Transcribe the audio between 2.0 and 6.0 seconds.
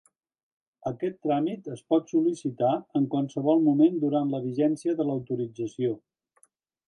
sol·licitar en qualsevol moment durant la vigència de l'autorització.